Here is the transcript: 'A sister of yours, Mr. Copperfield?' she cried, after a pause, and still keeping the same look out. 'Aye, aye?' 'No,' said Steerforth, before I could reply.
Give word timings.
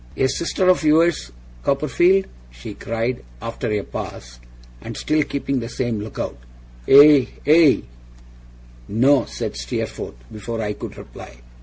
'A 0.17 0.25
sister 0.29 0.67
of 0.67 0.81
yours, 0.83 1.29
Mr. 1.29 1.31
Copperfield?' 1.63 2.25
she 2.49 2.73
cried, 2.73 3.23
after 3.39 3.71
a 3.71 3.83
pause, 3.83 4.39
and 4.81 4.97
still 4.97 5.21
keeping 5.21 5.59
the 5.59 5.69
same 5.69 5.99
look 5.99 6.17
out. 6.17 6.39
'Aye, 6.89 7.27
aye?' 7.45 7.83
'No,' 8.87 9.25
said 9.25 9.55
Steerforth, 9.55 10.15
before 10.31 10.59
I 10.59 10.73
could 10.73 10.97
reply. 10.97 11.41